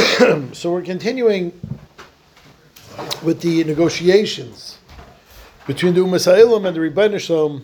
so 0.52 0.72
we're 0.72 0.80
continuing 0.82 1.52
with 3.22 3.40
the 3.42 3.62
negotiations 3.64 4.78
between 5.66 5.92
the 5.92 6.00
Umas 6.00 6.26
and 6.26 6.74
the 6.74 6.80
Rebbeinu 6.80 7.62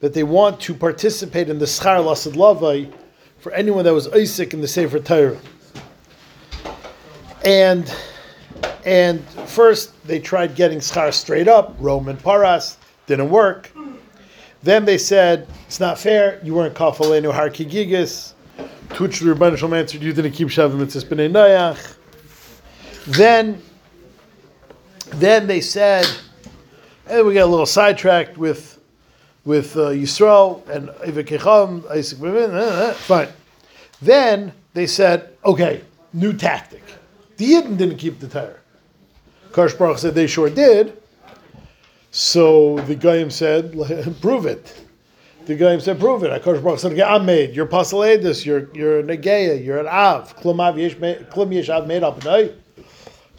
that 0.00 0.12
they 0.12 0.22
want 0.22 0.60
to 0.60 0.74
participate 0.74 1.48
in 1.48 1.58
the 1.58 1.64
Schar 1.64 2.04
Lasad 2.04 2.34
Lavai 2.34 2.92
for 3.38 3.52
anyone 3.52 3.84
that 3.86 3.94
was 3.94 4.06
Isaac 4.08 4.52
in 4.52 4.60
the 4.60 4.68
Sefer 4.68 4.98
Torah. 4.98 5.38
And 7.44 7.90
and 8.84 9.24
first 9.46 9.92
they 10.06 10.18
tried 10.18 10.56
getting 10.56 10.78
Schar 10.78 11.12
straight 11.14 11.48
up, 11.48 11.74
Roman 11.78 12.18
Paras, 12.18 12.76
didn't 13.06 13.30
work. 13.30 13.72
Then 14.62 14.84
they 14.84 14.98
said, 14.98 15.48
it's 15.66 15.80
not 15.80 15.98
fair, 15.98 16.38
you 16.42 16.54
weren't 16.54 16.74
Kafalenu 16.74 17.32
Har 17.32 17.48
Kigigis. 17.48 18.34
To 18.94 19.08
the 19.08 19.34
Rebbeinu 19.34 19.58
Shalom 19.58 19.74
answered, 19.74 20.02
you 20.02 20.12
didn't 20.12 20.32
keep 20.32 20.48
Shavim 20.48 20.78
Mitzvah 20.78 21.14
B'nai 21.14 21.30
Noach. 21.30 21.96
Then, 23.06 23.60
then 25.08 25.46
they 25.46 25.60
said, 25.60 26.06
and 27.06 27.26
we 27.26 27.34
got 27.34 27.44
a 27.44 27.46
little 27.46 27.66
sidetracked 27.66 28.38
with 28.38 28.74
with 29.44 29.76
uh, 29.76 29.90
Yisrael 29.90 30.68
and 30.68 30.88
Ivekecham, 30.88 31.88
Isaac 31.90 32.18
B'nai, 32.18 32.48
eh, 32.48 32.86
eh, 32.86 32.88
eh. 32.88 32.92
fine. 32.94 33.28
Then 34.02 34.52
they 34.74 34.86
said, 34.86 35.30
okay, 35.44 35.82
new 36.12 36.32
tactic. 36.32 36.82
The 37.36 37.52
Yidden 37.52 37.76
didn't 37.76 37.98
keep 37.98 38.18
the 38.18 38.28
Torah. 38.28 38.56
Kadosh 39.52 39.78
Baruch 39.78 39.98
said 39.98 40.14
they 40.14 40.26
sure 40.26 40.50
did. 40.50 41.00
So 42.10 42.78
the 42.80 42.94
Goyim 42.94 43.30
said, 43.30 43.72
prove 44.20 44.46
it. 44.46 44.85
The 45.46 45.54
Goyim 45.54 45.80
said, 45.80 45.98
prove 46.00 46.24
it. 46.24 46.42
Hakadosh 46.42 46.60
Baruch 46.60 46.80
said, 46.80 47.00
I'm 47.00 47.24
made. 47.24 47.54
You're 47.54 47.66
Pasaledis. 47.66 48.44
You're 48.44 48.68
you're 48.74 49.00
Negeya. 49.04 49.64
You're 49.64 49.78
an 49.78 49.86
Av. 49.86 50.36
Klum 50.36 51.52
Yesh 51.52 51.68
Av 51.70 51.86
made 51.86 52.02
up. 52.02 52.20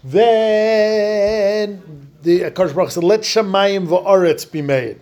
Then 0.05 1.81
the 2.23 2.39
Hakadosh 2.41 2.73
Baruch 2.73 2.91
said, 2.91 3.03
let 3.03 3.19
Shemayim 3.21 3.87
v'aretz 3.87 4.49
be 4.49 4.61
made. 4.61 5.01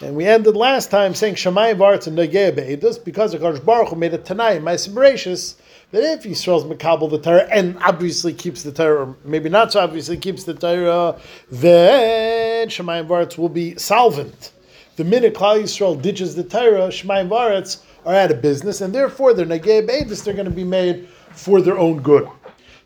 And 0.00 0.14
we 0.14 0.26
ended 0.26 0.54
last 0.54 0.90
time 0.90 1.14
saying 1.14 1.36
Shemayim 1.36 1.78
v'aretz 1.78 2.06
and 2.06 2.18
Negeya 2.18 2.54
be'edus 2.54 3.02
because 3.02 3.34
Hakadosh 3.34 3.64
Baruch 3.64 3.96
made 3.96 4.12
a 4.12 4.18
Tanai, 4.18 4.58
my 4.58 4.74
Bereshis, 4.74 5.54
that 5.92 6.02
if 6.02 6.24
Yisrael's 6.24 6.64
Makabal 6.64 7.08
the 7.08 7.20
Torah 7.20 7.48
and 7.50 7.78
obviously 7.78 8.34
keeps 8.34 8.62
the 8.62 8.72
Torah, 8.72 9.06
or 9.06 9.16
maybe 9.24 9.48
not 9.48 9.72
so 9.72 9.80
obviously 9.80 10.18
keeps 10.18 10.44
the 10.44 10.52
Torah, 10.52 11.18
then 11.50 12.68
Shemayim 12.68 13.06
v'aretz 13.06 13.38
will 13.38 13.48
be 13.48 13.78
solvent 13.78 14.52
the 14.96 15.04
minute 15.04 15.34
Klal 15.34 15.62
Yisrael 15.62 16.00
ditches 16.00 16.34
the 16.34 16.44
Torah, 16.44 16.88
Shemaim 16.88 17.28
Varetz 17.28 17.82
are 18.04 18.14
out 18.14 18.30
of 18.30 18.42
business, 18.42 18.80
and 18.80 18.94
therefore 18.94 19.32
they're 19.32 19.46
Negei 19.46 19.86
Beidus, 19.88 20.22
they're 20.22 20.34
going 20.34 20.44
to 20.44 20.50
be 20.50 20.64
made 20.64 21.08
for 21.30 21.62
their 21.62 21.78
own 21.78 22.02
good. 22.02 22.28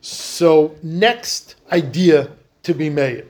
So, 0.01 0.77
next 0.83 1.57
idea 1.73 2.31
to 2.63 2.75
be 2.75 2.89
made. 2.89 3.25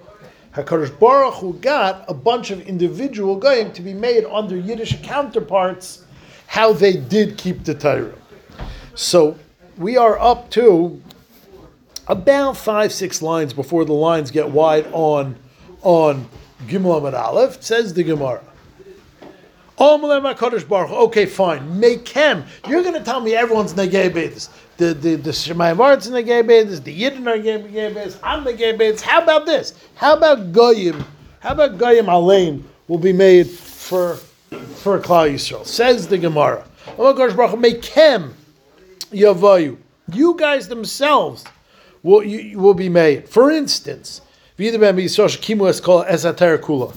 HaKadosh 0.53 0.99
Baruch 0.99 1.35
Hu 1.35 1.55
got 1.55 2.05
a 2.09 2.15
bunch 2.15 2.51
of 2.51 2.61
individual 2.67 3.37
goyim 3.37 3.73
to 3.73 3.83
be 3.83 3.95
made 3.95 4.25
under 4.27 4.57
Yiddish 4.57 5.01
counterparts 5.03 6.05
how 6.47 6.73
they 6.73 6.97
did 6.97 7.39
keep 7.39 7.65
the 7.65 7.75
Torah. 7.75 8.13
So, 8.95 9.39
we 9.79 9.97
are 9.97 10.19
up 10.19 10.51
to 10.51 11.01
about 12.09 12.57
five, 12.57 12.93
six 12.93 13.23
lines 13.23 13.53
before 13.53 13.85
the 13.85 13.93
lines 13.93 14.31
get 14.31 14.51
wide 14.51 14.87
on, 14.93 15.37
on 15.83 16.29
Gimel 16.67 16.99
Amid 16.99 17.15
Aleph, 17.15 17.63
says 17.63 17.95
the 17.95 18.05
Gemara. 18.05 18.43
Okay, 19.79 21.27
fine. 21.27 21.79
Make 21.81 22.09
him. 22.09 22.45
You're 22.67 22.83
going 22.83 22.95
to 22.95 23.05
tell 23.05 23.21
me 23.21 23.35
everyone's 23.35 23.75
negay 23.75 24.11
beis. 24.11 24.49
The 24.79 24.95
the 24.95 25.17
the 25.17 25.31
Shemayim 25.31 25.79
Arts 25.81 26.09
negay 26.09 26.43
beis. 26.45 26.83
The 26.83 26.99
Yidden 26.99 27.27
are 27.27 27.37
negay 27.37 27.95
beis. 27.95 28.19
I'm 28.23 28.45
negay 28.45 28.79
beis. 28.79 29.03
How 29.03 29.23
about 29.23 29.45
this? 29.45 29.75
How 29.95 30.17
about 30.17 30.53
goyim? 30.53 31.05
How 31.41 31.53
about 31.53 31.77
goyim 31.77 32.07
alein 32.07 32.63
will 32.89 32.99
be 32.99 33.13
made 33.13 33.49
for 33.51 34.17
for 34.17 34.99
Klal 34.99 35.31
Yisrael? 35.33 35.67
Says 35.67 36.09
the 36.09 36.17
Gemara. 36.17 36.65
Make 37.59 37.85
him 37.85 38.35
yavayu. 39.11 39.77
You 40.13 40.37
guys 40.39 40.69
themselves 40.69 41.45
will 42.03 42.23
you, 42.23 42.59
will 42.59 42.75
be 42.75 42.89
made. 42.89 43.29
For 43.29 43.51
instance, 43.51 44.23
V'yidem 44.59 44.81
Yisrael 44.81 45.29
Shekimu 45.29 45.69
es 45.69 45.81
kol 45.81 46.05
esater 46.05 46.59
kula. 46.59 46.97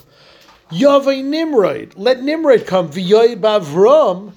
Yavai 0.72 1.24
Nimrod. 1.24 1.94
Let 1.96 2.22
Nimrod 2.22 2.68
come. 2.68 2.90
V'yoyed 2.90 3.41
b'Avram. 3.41 4.34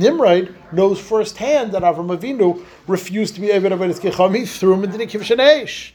Nimrod 0.00 0.54
knows 0.72 1.00
firsthand 1.00 1.72
that 1.72 1.82
Avram 1.82 2.16
Avinu 2.16 2.64
refused 2.88 3.36
to 3.36 3.40
be 3.40 3.48
Eved 3.48 3.70
Avodas 3.70 4.00
Kecham. 4.00 4.36
He 4.36 4.44
threw 4.44 4.74
him 4.74 4.82
into 4.82 4.98
the 4.98 5.06
Kivshan 5.06 5.36
Eish. 5.36 5.92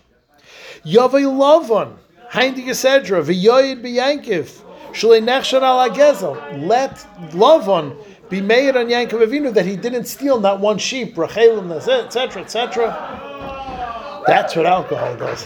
Yavai 0.86 1.26
Lavan. 1.26 1.96
Haindi 2.32 2.64
Gesedra. 2.66 3.22
V'yoyed 3.22 3.82
b'Yankiv. 3.84 4.62
Shalei 4.94 5.22
Nechshan 5.22 5.62
al 5.62 5.90
Agezel. 5.90 6.66
Let 6.66 6.96
Lavan 7.32 7.98
be 8.30 8.40
made 8.40 8.78
on 8.78 8.88
Yankov 8.88 9.28
Avinu 9.28 9.54
that 9.54 9.66
he 9.66 9.76
didn't 9.76 10.06
steal 10.06 10.40
not 10.40 10.62
one 10.62 10.78
sheep, 10.78 11.16
Rachelim, 11.16 11.70
etc., 11.76 12.42
etc. 12.42 14.24
That's 14.26 14.56
what 14.56 14.66
alcohol 14.66 15.18
does. 15.18 15.46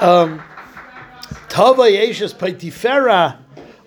Um, 0.00 0.40
Tava 1.58 1.82
Yeshus 1.82 2.32
Paitifera, 2.32 3.36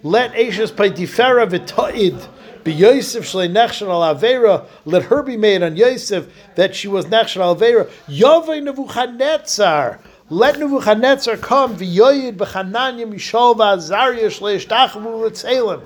let 0.04 0.34
Yeshus 0.34 0.74
Paitifera 0.74 1.48
v'toid 1.50 2.28
be 2.66 2.74
Yosef 2.74 3.24
shlei 3.24 3.50
nechshan 3.50 3.88
al 3.88 4.14
avera. 4.14 4.66
Let 4.84 5.04
her 5.04 5.24
be 5.24 5.38
made 5.38 5.64
on 5.64 5.78
Yosef 5.78 6.28
that 6.56 6.76
she 6.76 6.90
was 6.90 7.06
nechshan 7.06 7.40
al 7.40 7.56
avera. 7.56 7.90
Yovei 8.10 8.62
Nebuchadnezzar. 8.62 10.02
Let 10.30 10.60
Nebuchadnezzar 10.60 11.38
come 11.38 11.78
v'yoyid 11.78 12.36
b'chananya 12.36 13.10
mishol 13.10 13.56
v'azariah 13.56 14.26
shlei 14.26 14.58
ishtachavu 14.58 15.22
l'tzelim. 15.22 15.82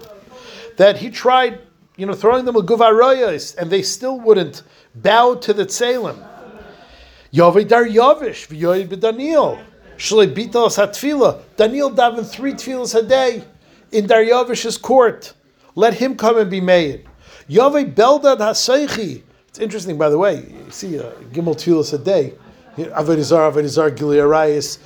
That 0.78 0.98
he 0.98 1.12
tried, 1.12 1.60
you 1.98 2.08
know, 2.08 2.16
throwing 2.16 2.46
them 2.46 2.56
a 2.56 2.64
guvaroyos, 2.64 3.56
and 3.58 3.70
they 3.70 3.84
still 3.84 4.20
wouldn't 4.20 4.64
bow 4.96 5.36
to 5.36 5.54
the 5.54 5.68
tzelim. 5.68 6.18
Yovei 7.32 7.68
dar 7.68 7.86
yovish 7.86 8.48
v'yoyid 8.48 8.88
b'daniel. 8.88 9.64
Shlebitos 9.98 10.78
hatfila. 10.78 11.42
Daniel 11.56 11.92
daven 11.92 12.26
three 12.26 12.54
tefillas 12.54 12.96
a 12.96 13.04
day 13.04 13.44
in 13.92 14.08
Daryavish's 14.08 14.78
court. 14.78 15.34
Let 15.76 15.94
him 15.96 16.16
come 16.16 16.38
and 16.38 16.50
be 16.50 16.62
made. 16.62 17.06
Yave 17.50 17.94
Bildad 17.94 18.40
Haseichi. 18.40 19.24
It's 19.50 19.60
interesting, 19.60 19.98
by 19.98 20.10
the 20.10 20.18
way. 20.18 20.38
You 20.38 20.72
see, 20.72 21.00
uh, 21.00 21.12
Gimel 21.32 21.56
tefillas 21.56 21.94
a 21.94 21.98
day. 21.98 22.34
Avedizar, 22.78 23.52
Avedizar, 23.52 23.96
Gilearayis, 23.96 24.80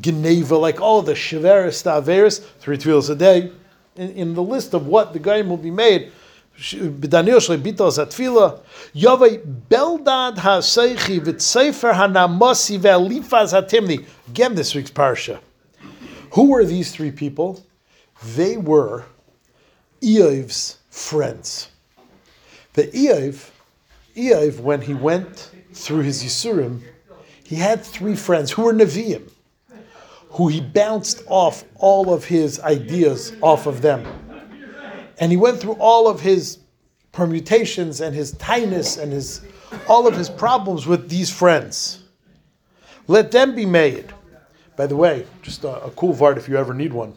Geneva, 0.00 0.56
like 0.56 0.80
all 0.80 1.02
the 1.02 1.12
Shiveris, 1.12 1.84
Averis, 1.84 2.42
three 2.58 2.76
tefillas 2.76 3.10
a 3.10 3.14
day. 3.14 3.52
In, 3.96 4.10
in, 4.10 4.34
the 4.34 4.42
list 4.42 4.74
of 4.74 4.88
what 4.88 5.12
the 5.12 5.18
guy 5.18 5.40
will 5.42 5.56
be 5.56 5.70
made, 5.70 6.12
Daniel 6.56 7.38
Shlebitos 7.38 7.98
Hatfila, 7.98 8.62
Yave 8.94 9.68
Bildad 9.68 10.36
Haseichi, 10.36 11.20
Vitsefer 11.20 11.92
Hanamasi 11.92 12.78
Ve'alifaz 12.78 13.52
Hatimni. 13.52 14.06
Again, 14.28 14.54
this 14.54 14.74
week's 14.74 14.90
parsha. 14.90 15.38
Who 16.32 16.50
were 16.50 16.64
these 16.64 16.92
three 16.92 17.10
people? 17.10 17.64
They 18.34 18.56
were 18.56 19.04
Eiv's 20.02 20.78
friends. 20.90 21.68
The 22.72 22.88
Eiv, 22.88 23.50
Eiv, 24.16 24.60
when 24.60 24.80
he 24.80 24.94
went 24.94 25.50
through 25.72 26.02
his 26.02 26.22
Yisurim, 26.22 26.80
he 27.44 27.56
had 27.56 27.84
three 27.84 28.16
friends 28.16 28.50
who 28.50 28.62
were 28.62 28.72
Nevi'im, 28.72 29.30
who 30.30 30.48
he 30.48 30.60
bounced 30.60 31.22
off 31.26 31.64
all 31.76 32.12
of 32.12 32.24
his 32.24 32.60
ideas 32.60 33.34
off 33.42 33.66
of 33.66 33.82
them. 33.82 34.06
And 35.18 35.30
he 35.30 35.36
went 35.36 35.60
through 35.60 35.74
all 35.74 36.08
of 36.08 36.20
his 36.20 36.58
permutations 37.12 38.00
and 38.00 38.14
his 38.14 38.32
tightness 38.32 38.98
and 38.98 39.12
his 39.12 39.40
all 39.88 40.06
of 40.06 40.14
his 40.14 40.28
problems 40.28 40.86
with 40.86 41.08
these 41.08 41.30
friends. 41.30 42.04
Let 43.08 43.30
them 43.30 43.54
be 43.54 43.66
made. 43.66 44.12
By 44.76 44.86
the 44.86 44.96
way, 44.96 45.26
just 45.42 45.64
a, 45.64 45.84
a 45.84 45.90
cool 45.92 46.12
vart 46.12 46.36
if 46.36 46.48
you 46.48 46.56
ever 46.56 46.74
need 46.74 46.92
one. 46.92 47.14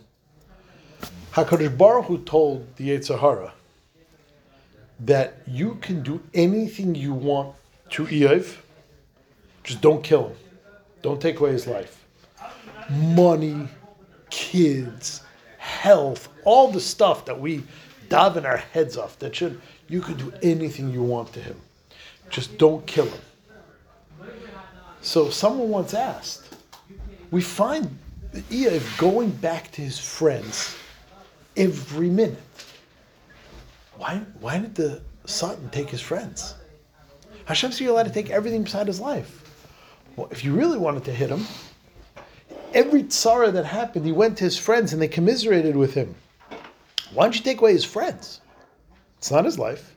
Hakadosh 1.34 1.78
Baruch 1.78 2.06
Hu 2.06 2.18
told 2.20 2.76
the 2.78 2.90
Yetzer 2.90 3.20
Hara 3.20 3.54
that 5.02 5.42
you 5.46 5.76
can 5.76 6.02
do 6.02 6.22
anything 6.34 6.96
you 6.96 7.14
want 7.14 7.56
to 7.92 8.06
Eiv, 8.06 8.58
just 9.64 9.82
don't 9.82 10.04
kill 10.04 10.30
him, 10.30 10.38
don't 11.02 11.22
take 11.22 11.40
away 11.40 11.52
his 11.52 11.68
life. 11.68 12.06
Money, 12.90 13.68
kids, 14.30 15.22
health, 15.58 16.30
all 16.44 16.72
the 16.72 16.80
stuff 16.80 17.26
that 17.26 17.40
we 17.40 17.64
daven 18.10 18.46
our 18.46 18.58
heads 18.58 18.98
off. 18.98 19.18
That 19.20 19.36
should 19.36 19.62
you 19.88 20.02
can 20.02 20.18
do 20.18 20.34
anything 20.42 20.92
you 20.92 21.04
want 21.04 21.34
to 21.34 21.40
him, 21.40 21.60
just 22.30 22.58
don't 22.58 22.86
kill 22.86 23.08
him. 23.08 23.22
So 25.02 25.30
someone 25.30 25.70
once 25.70 25.94
asked, 25.94 26.56
we 27.32 27.42
find 27.42 27.98
Eiv 28.34 28.98
going 28.98 29.30
back 29.30 29.72
to 29.72 29.82
his 29.82 29.98
friends 29.98 30.76
every 31.56 32.10
minute. 32.10 32.38
Why, 33.98 34.22
why 34.40 34.60
did 34.60 34.76
the 34.76 35.02
Satan 35.26 35.70
take 35.70 35.90
his 35.90 36.02
friends? 36.02 36.56
Hashem 37.46 37.72
said 37.72 37.82
you're 37.82 37.94
allowed 37.94 38.04
to 38.04 38.12
take 38.12 38.30
everything 38.30 38.64
beside 38.64 38.88
his 38.88 39.00
life. 39.00 39.36
Well, 40.16 40.28
if 40.32 40.44
you 40.44 40.54
really 40.54 40.78
wanted 40.78 41.06
to 41.06 41.14
hit 41.14 41.30
him, 41.30 41.46
every 42.74 43.04
tzara 43.04 43.52
that 43.54 43.66
happened, 43.66 44.06
he 44.06 44.12
went 44.12 44.38
to 44.38 44.44
his 44.44 44.58
friends 44.58 44.94
and 44.94 45.02
they 45.02 45.08
commiserated 45.08 45.76
with 45.76 45.94
him. 45.94 46.14
Why 47.14 47.24
don't 47.24 47.36
you 47.36 47.42
take 47.42 47.60
away 47.60 47.74
his 47.74 47.86
friends? 47.86 48.42
It's 49.18 49.32
not 49.32 49.46
his 49.46 49.60
life. 49.60 49.96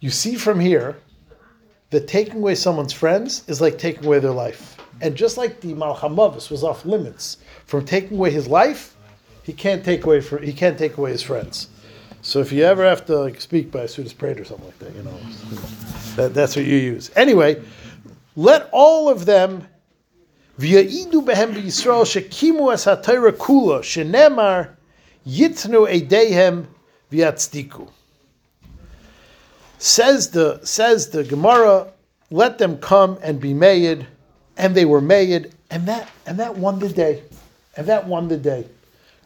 You 0.00 0.10
see 0.10 0.34
from 0.34 0.60
here 0.60 0.96
that 1.90 2.08
taking 2.08 2.36
away 2.36 2.54
someone's 2.54 2.92
friends 2.92 3.44
is 3.48 3.60
like 3.60 3.78
taking 3.78 4.04
away 4.04 4.18
their 4.18 4.32
life. 4.32 4.76
And 5.00 5.14
just 5.14 5.36
like 5.36 5.60
the 5.60 5.74
Malchamavis 5.74 6.50
was 6.50 6.62
off 6.64 6.84
limits 6.84 7.38
from 7.66 7.84
taking 7.84 8.18
away 8.18 8.30
his 8.30 8.46
life, 8.46 8.96
he 9.42 9.52
can't 9.52 9.84
take 9.84 10.04
away 10.04 10.20
for, 10.20 10.38
he 10.38 10.52
can't 10.52 10.78
take 10.78 10.96
away 10.96 11.12
his 11.12 11.22
friends. 11.22 11.68
So 12.22 12.40
if 12.40 12.52
you 12.52 12.64
ever 12.64 12.84
have 12.84 13.04
to 13.06 13.18
like, 13.18 13.40
speak 13.40 13.70
by 13.70 13.80
a 13.80 13.84
Sudas 13.84 14.16
Parade 14.16 14.40
or 14.40 14.44
something 14.44 14.66
like 14.66 14.78
that, 14.78 14.94
you 14.94 15.02
know, 15.02 15.18
that, 16.16 16.34
that's 16.34 16.56
what 16.56 16.64
you 16.64 16.76
use. 16.76 17.10
Anyway, 17.16 17.62
let 18.36 18.68
all 18.72 19.08
of 19.08 19.26
them 19.26 19.66
behem 20.58 21.52
shekimu 21.52 22.72
es 22.72 22.84
kula 22.86 23.80
shenemar 23.80 24.70
yitnu 25.26 25.88
eidehem 25.88 26.66
v'yatzdiku. 27.10 27.88
Says 29.78 30.30
the 30.30 30.60
says 30.64 31.10
the 31.10 31.24
Gemara, 31.24 31.92
let 32.30 32.58
them 32.58 32.78
come 32.78 33.18
and 33.22 33.40
be 33.40 33.52
made, 33.52 34.06
and 34.56 34.74
they 34.74 34.84
were 34.84 35.00
made, 35.00 35.52
and 35.70 35.86
that 35.86 36.08
and 36.26 36.38
that 36.38 36.56
won 36.56 36.78
the 36.78 36.88
day, 36.88 37.22
and 37.76 37.86
that 37.86 38.06
won 38.06 38.28
the 38.28 38.38
day. 38.38 38.66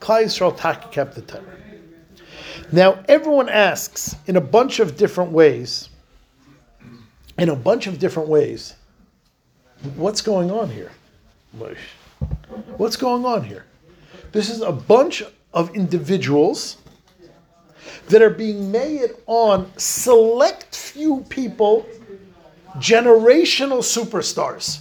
Klal 0.00 0.24
Yisrael 0.24 0.56
Taki 0.56 0.88
kept 0.90 1.14
the 1.14 1.22
Torah. 1.22 1.44
Now 2.72 3.02
everyone 3.08 3.48
asks 3.48 4.16
in 4.26 4.36
a 4.36 4.40
bunch 4.40 4.80
of 4.80 4.96
different 4.96 5.32
ways, 5.32 5.88
in 7.38 7.48
a 7.48 7.56
bunch 7.56 7.86
of 7.86 7.98
different 7.98 8.28
ways, 8.28 8.74
what's 9.96 10.20
going 10.20 10.50
on 10.50 10.70
here? 10.70 10.92
What's 12.76 12.96
going 12.96 13.24
on 13.24 13.44
here? 13.44 13.64
This 14.32 14.50
is 14.50 14.60
a 14.60 14.72
bunch 14.72 15.22
of 15.52 15.74
individuals 15.74 16.78
that 18.08 18.22
are 18.22 18.30
being 18.30 18.70
made 18.70 19.10
on 19.26 19.70
select 19.76 20.74
few 20.74 21.24
people, 21.28 21.86
generational 22.76 23.78
superstars. 23.78 24.80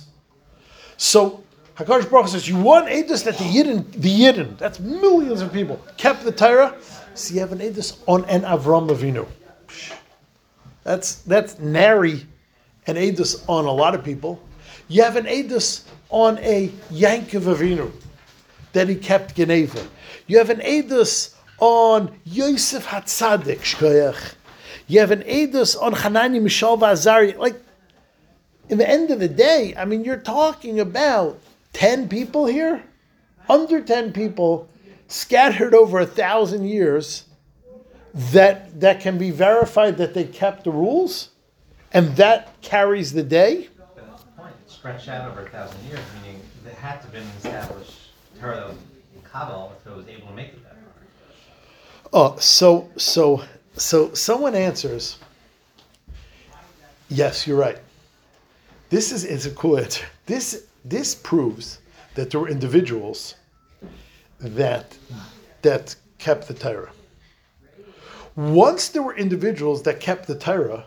So 0.97 1.43
Hakadosh 1.75 2.09
Baruch 2.09 2.29
says, 2.29 2.47
"You 2.47 2.57
want 2.57 2.87
edus 2.87 3.23
that 3.25 3.37
the 3.37 3.43
Yidden, 3.43 3.91
the 3.91 4.09
Yidden, 4.09 4.57
that's 4.57 4.79
millions 4.79 5.41
of 5.41 5.53
people, 5.53 5.79
kept 5.97 6.23
the 6.23 6.31
Torah. 6.31 6.75
So 7.13 7.33
you 7.33 7.39
have 7.39 7.51
an 7.51 7.59
edus 7.59 7.97
on 8.07 8.25
an 8.25 8.41
Avram 8.41 8.89
Avinu. 8.89 9.27
That's 10.83 11.15
that's 11.23 11.59
nary 11.59 12.25
an 12.87 12.95
edus 12.95 13.43
on 13.47 13.65
a 13.65 13.71
lot 13.71 13.93
of 13.93 14.03
people. 14.03 14.41
You 14.87 15.03
have 15.03 15.17
an 15.17 15.25
edus 15.25 15.83
on 16.09 16.37
a 16.39 16.69
Yankov 16.91 17.41
Avinu 17.41 17.91
that 18.73 18.89
he 18.89 18.95
kept 18.95 19.35
Geneva. 19.35 19.85
You 20.27 20.37
have 20.37 20.49
an 20.49 20.59
edus 20.59 21.33
on 21.59 22.15
Yosef 22.25 22.85
Hatzadik 22.87 23.59
Shkoyach. 23.59 24.35
You 24.87 24.99
have 24.99 25.11
an 25.11 25.23
edus 25.23 25.81
on 25.81 25.93
Hanani 25.93 26.39
Mishal 26.39 26.79
Vazari. 26.79 27.37
Like, 27.37 27.55
in 28.69 28.77
the 28.77 28.87
end 28.87 29.11
of 29.11 29.19
the 29.19 29.27
day, 29.27 29.73
I 29.77 29.85
mean, 29.85 30.03
you're 30.03 30.17
talking 30.17 30.79
about 30.79 31.39
10 31.73 32.09
people 32.09 32.45
here, 32.45 32.83
under 33.49 33.81
10 33.81 34.13
people, 34.13 34.69
scattered 35.07 35.73
over 35.73 35.99
a 35.99 36.05
thousand 36.05 36.67
years, 36.67 37.25
that, 38.13 38.79
that 38.79 38.99
can 38.99 39.17
be 39.17 39.31
verified 39.31 39.97
that 39.97 40.13
they 40.13 40.23
kept 40.23 40.63
the 40.63 40.71
rules, 40.71 41.29
and 41.93 42.15
that 42.17 42.61
carries 42.61 43.13
the 43.13 43.23
day 43.23 43.69
Point 44.37 44.53
stretched 44.67 45.07
out 45.07 45.31
over 45.31 45.41
a 45.45 45.49
thousand 45.49 45.83
years, 45.85 45.99
meaning 46.21 46.39
it 46.65 46.73
had 46.75 46.97
to 46.97 47.03
have 47.03 47.11
been 47.11 47.27
established 47.37 48.06
Kabbalah 48.39 49.72
if 49.80 49.88
it 49.88 49.95
was 49.95 50.07
able 50.07 50.28
to 50.28 50.34
make 50.34 50.48
it 50.48 50.63
that 50.63 50.74
far. 50.74 52.10
Oh, 52.13 52.38
so 52.39 52.89
so 52.98 53.44
so 53.75 54.13
someone 54.13 54.56
answers. 54.56 55.18
Yes, 57.10 57.48
you're 57.48 57.57
right. 57.57 57.78
This 58.89 59.12
is, 59.12 59.24
is 59.24 59.45
a 59.45 59.51
cool 59.51 59.78
answer. 59.78 60.06
This 60.25 60.66
this 60.86 61.16
proves 61.16 61.80
that 62.16 62.31
there 62.31 62.39
were 62.39 62.50
individuals 62.50 63.36
that 64.39 64.98
that 65.62 65.95
kept 66.18 66.48
the 66.48 66.54
Torah. 66.54 66.92
Once 68.36 68.89
there 68.89 69.01
were 69.01 69.16
individuals 69.16 69.81
that 69.84 70.00
kept 70.00 70.28
the 70.28 70.38
Torah, 70.38 70.86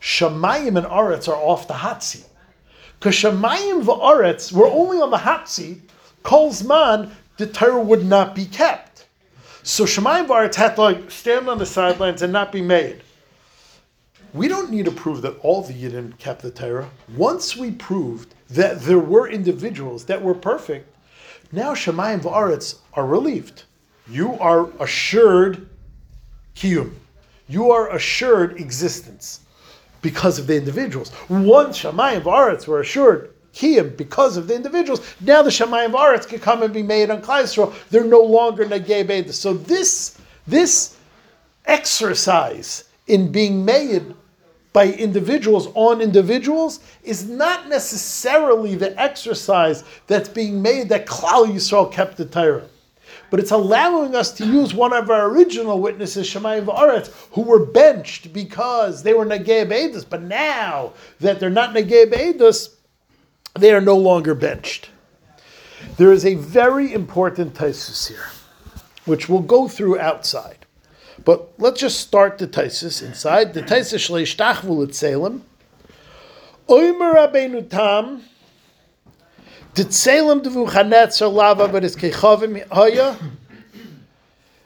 Shemayim 0.00 0.76
and 0.76 0.86
Aretz 0.86 1.28
are 1.28 1.36
off 1.36 1.68
the 1.68 1.74
hot 1.74 2.02
seat. 2.02 2.24
Because 2.98 3.14
Shemayim 3.14 3.84
va'aretz 3.84 4.52
were 4.52 4.66
only 4.66 4.98
on 4.98 5.10
the 5.10 5.18
hot 5.18 5.48
seat, 5.48 5.90
Kolzman, 6.24 7.10
the 7.36 7.46
Torah 7.46 7.80
would 7.80 8.04
not 8.04 8.34
be 8.34 8.44
kept. 8.44 9.06
So 9.62 9.84
Shemayim 9.84 10.26
va'aretz 10.26 10.54
had 10.54 10.76
to 10.76 10.82
like 10.82 11.10
stand 11.10 11.48
on 11.48 11.58
the 11.58 11.66
sidelines 11.66 12.22
and 12.22 12.32
not 12.32 12.52
be 12.52 12.62
made. 12.62 13.02
We 14.34 14.48
don't 14.48 14.70
need 14.70 14.84
to 14.84 14.90
prove 14.90 15.22
that 15.22 15.38
all 15.40 15.62
the 15.62 15.72
Yidden 15.72 16.18
kept 16.18 16.42
the 16.42 16.50
Torah. 16.50 16.90
Once 17.16 17.56
we 17.56 17.70
proved 17.70 18.34
that 18.50 18.80
there 18.82 18.98
were 18.98 19.28
individuals 19.28 20.04
that 20.04 20.22
were 20.22 20.34
perfect, 20.34 20.94
now 21.52 21.74
Shemayim 21.74 22.20
va'aretz 22.20 22.76
are 22.94 23.06
relieved. 23.06 23.64
You 24.08 24.38
are 24.38 24.70
assured 24.80 25.68
kiyum. 26.54 26.94
You 27.48 27.70
are 27.70 27.94
assured 27.94 28.60
existence 28.60 29.40
because 30.02 30.38
of 30.38 30.46
the 30.46 30.56
individuals. 30.56 31.12
Once 31.28 31.82
Shamayim 31.82 32.22
Varetz 32.22 32.66
were 32.66 32.80
assured 32.80 33.32
Kiyam 33.54 33.96
because 33.96 34.36
of 34.36 34.48
the 34.48 34.54
individuals, 34.54 35.00
now 35.20 35.42
the 35.42 35.50
Shamayim 35.50 35.92
Varetz 35.92 36.28
can 36.28 36.38
come 36.38 36.62
and 36.62 36.72
be 36.72 36.82
made 36.82 37.10
on 37.10 37.22
Klai 37.22 37.74
They're 37.90 38.04
no 38.04 38.22
longer 38.22 38.64
Nagei 38.64 39.06
Beda. 39.06 39.32
So 39.32 39.54
this, 39.54 40.18
this 40.46 40.96
exercise 41.66 42.84
in 43.06 43.32
being 43.32 43.64
made 43.64 44.14
by 44.72 44.92
individuals 44.92 45.68
on 45.74 46.00
individuals 46.00 46.80
is 47.02 47.28
not 47.28 47.68
necessarily 47.68 48.74
the 48.74 48.98
exercise 49.00 49.82
that's 50.06 50.28
being 50.28 50.60
made 50.60 50.88
that 50.90 51.06
Klal 51.06 51.46
Yisrael 51.46 51.90
kept 51.90 52.16
the 52.16 52.26
Torah 52.26 52.68
but 53.30 53.40
it's 53.40 53.50
allowing 53.50 54.14
us 54.14 54.32
to 54.32 54.46
use 54.46 54.72
one 54.72 54.92
of 54.92 55.10
our 55.10 55.28
original 55.28 55.80
witnesses, 55.80 56.28
Shemayim 56.28 56.66
Va'aretz, 56.66 57.12
who 57.32 57.42
were 57.42 57.64
benched 57.64 58.32
because 58.32 59.02
they 59.02 59.12
were 59.12 59.26
Negei 59.26 59.68
Be'edus. 59.68 60.04
But 60.08 60.22
now 60.22 60.94
that 61.20 61.38
they're 61.38 61.50
not 61.50 61.74
Negei 61.74 62.10
Be'edus, 62.10 62.70
they 63.60 63.72
are 63.72 63.80
no 63.80 63.96
longer 63.96 64.34
benched. 64.34 64.90
There 65.96 66.12
is 66.12 66.24
a 66.24 66.34
very 66.34 66.92
important 66.92 67.54
Tosfos 67.54 68.08
here, 68.08 68.26
which 69.04 69.28
we'll 69.28 69.40
go 69.40 69.68
through 69.68 69.98
outside. 69.98 70.66
But 71.24 71.52
let's 71.58 71.80
just 71.80 72.00
start 72.00 72.38
the 72.38 72.48
Tosfos 72.48 73.02
inside. 73.02 73.54
The 73.54 73.62
Tosfos 73.62 74.08
Shleish 74.08 74.36
Tachvul 74.36 74.92
Salem. 74.94 75.44
Oimer 76.68 77.14
Rabbeinu 77.14 77.68
Tam, 77.68 78.22
did 79.74 79.94
Salem 79.94 80.42
Nevuchadnezzar 80.42 81.28
lava 81.28 81.68
but 81.68 81.82
his 81.82 81.94
kechavim 81.94 82.66
haya? 82.70 83.16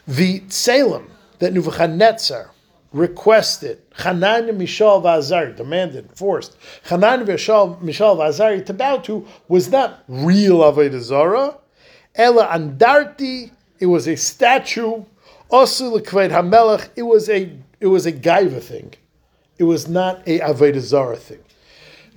The 0.09 0.43
Salem 0.49 1.11
that 1.39 1.53
Nebuchadnezzar 1.53 2.52
requested 2.93 3.81
Hanan 3.97 4.47
Mishal 4.59 5.03
Vazari, 5.03 5.57
demanded, 5.57 6.11
forced 6.15 6.57
Hanan 6.85 7.25
Mishal 7.27 7.79
Vazari 7.81 8.65
to 8.67 8.73
bow 8.73 8.99
to 8.99 9.27
was 9.49 9.71
not 9.71 10.05
real 10.09 10.59
Avodah 10.59 11.01
Zarah. 11.01 11.57
Ela 12.15 12.47
Andarti, 12.49 13.51
it 13.81 13.87
was 13.87 14.07
a 14.07 14.17
statue. 14.17 15.05
Also 15.51 15.99
Lekved 15.99 16.31
Hamelech, 16.31 16.91
it 16.97 17.03
was 17.03 17.29
a 17.29 17.51
it 17.81 17.87
was 17.87 18.07
a 18.07 18.13
gaiva 18.13 18.63
thing. 18.63 18.95
It 19.59 19.65
was 19.65 19.89
not 19.89 20.23
a 20.27 20.41
Avodah 20.41 20.81
Zarah 20.81 21.17
thing. 21.17 21.41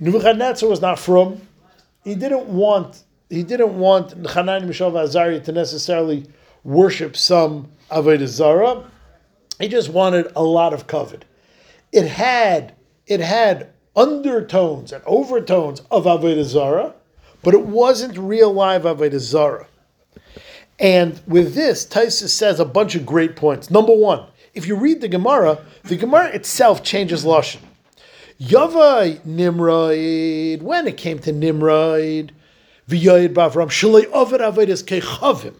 Nebuchadnezzar 0.00 0.68
was 0.68 0.80
not 0.80 0.98
from 0.98 1.40
he 2.04 2.14
didn't 2.14 2.46
want 2.46 3.02
he 3.28 3.42
didn't 3.42 3.76
want 3.76 4.12
Hanani 4.28 4.66
Mishav 4.66 4.92
Azari 4.92 5.42
to 5.42 5.52
necessarily 5.52 6.26
worship 6.62 7.16
some 7.16 7.68
Avodah 7.90 8.26
Zarah. 8.26 8.84
He 9.58 9.68
just 9.68 9.88
wanted 9.88 10.30
a 10.36 10.42
lot 10.42 10.72
of 10.72 10.86
covet. 10.86 11.24
It 11.92 12.06
had 12.06 12.74
it 13.06 13.20
had 13.20 13.70
undertones 13.94 14.92
and 14.92 15.02
overtones 15.06 15.80
of 15.90 16.04
Avodah 16.04 16.44
Zarah, 16.44 16.94
but 17.42 17.54
it 17.54 17.64
wasn't 17.64 18.18
real 18.18 18.52
live 18.52 18.82
Avodah 18.82 19.18
Zarah. 19.18 19.68
And 20.78 21.20
with 21.26 21.54
this, 21.54 21.86
Tosfos 21.86 22.28
says 22.28 22.60
a 22.60 22.64
bunch 22.64 22.94
of 22.94 23.06
great 23.06 23.36
points. 23.36 23.70
Number 23.70 23.94
one, 23.94 24.26
if 24.52 24.66
you 24.66 24.76
read 24.76 25.00
the 25.00 25.08
Gemara, 25.08 25.58
the 25.84 25.96
Gemara 25.96 26.28
itself 26.28 26.82
changes 26.82 27.24
lashon. 27.24 27.60
Yavai 28.40 29.24
Nimrod, 29.24 30.62
when 30.62 30.86
it 30.86 30.98
came 30.98 31.18
to 31.20 31.32
Nimrod, 31.32 32.32
V'yoyed 32.88 33.32
b'Avram, 33.32 33.68
shalei 33.68 34.04
ovid 34.12 34.40
avedis 34.40 34.84
kechavim. 34.84 35.54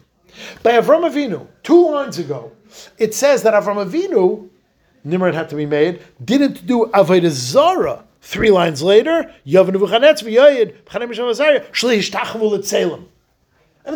By 0.62 0.72
Avram 0.72 1.10
Avinu, 1.10 1.46
two 1.62 1.90
lines 1.90 2.18
ago, 2.18 2.52
it 2.98 3.14
says 3.14 3.42
that 3.42 3.54
Avram 3.54 3.84
Avinu 3.84 4.48
Nimrod 5.06 5.34
had 5.34 5.48
to 5.50 5.56
be 5.56 5.66
made, 5.66 6.02
didn't 6.24 6.66
do 6.66 6.90
Avodah. 6.92 8.02
Three 8.20 8.50
lines 8.50 8.82
later. 8.82 9.32
And 9.44 9.68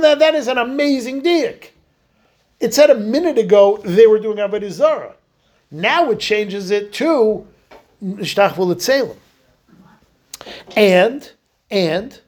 that, 0.04 0.18
that 0.20 0.34
is 0.36 0.46
an 0.46 0.58
amazing 0.58 1.22
diak. 1.22 1.70
It 2.60 2.72
said 2.74 2.90
a 2.90 2.94
minute 2.94 3.38
ago 3.38 3.78
they 3.84 4.06
were 4.06 4.20
doing 4.20 4.36
Avodah. 4.36 5.14
Now 5.72 6.10
it 6.10 6.20
changes 6.20 6.70
it 6.70 6.92
to 6.94 7.44
Shtachvu 8.02 8.58
L'Tzelem. 8.58 9.16
And, 10.76 11.32
and, 11.70 12.20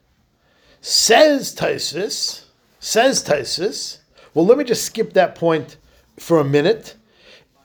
says 0.80 1.54
Tosfos, 1.54 2.46
says 2.80 3.22
Tosfos, 3.24 3.98
well, 4.34 4.46
let 4.46 4.58
me 4.58 4.64
just 4.64 4.84
skip 4.84 5.12
that 5.14 5.34
point 5.34 5.76
for 6.18 6.38
a 6.40 6.44
minute. 6.44 6.96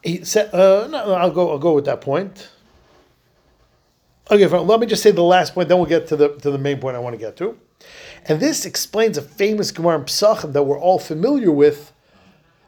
He 0.04 0.24
said, 0.24 0.54
uh, 0.54 0.88
no, 0.88 1.14
I'll 1.14 1.32
go, 1.32 1.52
I'll 1.52 1.60
go 1.60 1.74
with 1.74 1.86
that 1.86 2.02
point. 2.02 2.50
Okay, 4.30 4.48
fine. 4.48 4.68
let 4.68 4.80
me 4.80 4.88
just 4.88 5.04
say 5.04 5.12
the 5.12 5.22
last 5.22 5.54
point, 5.54 5.70
then 5.70 5.78
we'll 5.78 5.88
get 5.88 6.08
to 6.08 6.16
the, 6.16 6.30
to 6.38 6.52
the 6.52 6.58
main 6.58 6.80
point 6.80 6.96
I 6.96 7.00
want 7.00 7.14
to 7.14 7.18
get 7.18 7.38
to. 7.38 7.58
And 8.26 8.40
this 8.40 8.66
explains 8.66 9.18
a 9.18 9.22
famous 9.22 9.72
Gemara 9.72 10.00
in 10.00 10.04
Psachim 10.06 10.54
that 10.54 10.64
we're 10.64 10.80
all 10.80 11.00
familiar 11.00 11.52
with, 11.52 11.94